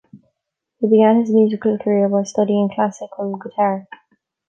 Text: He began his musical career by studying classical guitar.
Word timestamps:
He 0.79 0.87
began 0.87 1.19
his 1.19 1.29
musical 1.29 1.77
career 1.77 2.09
by 2.09 2.23
studying 2.23 2.69
classical 2.73 3.35
guitar. 3.37 3.85